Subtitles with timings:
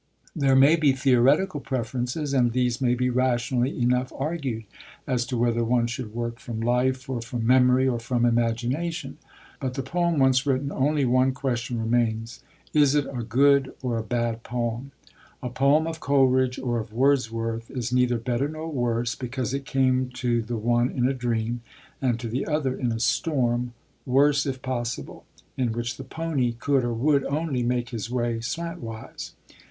[0.35, 4.63] There may be theoretical preferences, and these may be rationally enough argued,
[5.05, 9.19] as to whether one should work from life or from memory or from imagination.
[9.59, 12.43] But, the poem once written, only one question remains:
[12.73, 14.91] is it a good or a bad poem?
[15.43, 20.09] A poem of Coleridge or of Wordsworth is neither better nor worse because it came
[20.15, 21.61] to the one in a dream
[22.01, 23.73] and to the other in 'a storm,
[24.07, 25.25] worse if possible,
[25.57, 29.33] in which the pony could (or would) only make his way slantwise.'